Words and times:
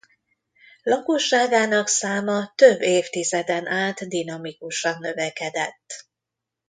Lakosságának 0.83 1.87
száma 1.87 2.51
több 2.55 2.81
évtizeden 2.81 3.67
át 3.67 4.07
dinamikusan 4.07 4.97
növekedett. 4.99 6.05